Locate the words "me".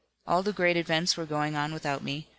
2.03-2.27